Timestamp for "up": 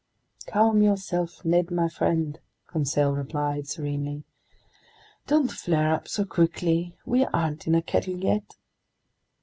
5.93-6.07